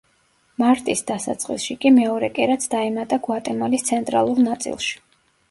[0.61, 4.99] მარტის დასაწყისში კი მეორე კერაც დაემატა გვატემალის ცენტრალურ ნაწილში.